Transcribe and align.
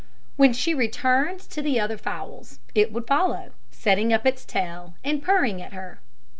When 0.35 0.51
she 0.51 0.73
returned 0.73 1.41
to 1.41 1.61
the 1.61 1.79
other 1.79 1.95
fowls, 1.95 2.57
it 2.73 2.91
would 2.91 3.05
follow, 3.05 3.51
setting 3.69 4.11
up 4.11 4.25
its 4.25 4.45
tail, 4.45 4.95
and 5.03 5.21
purring 5.21 5.61
at 5.61 5.73
her. 5.73 5.99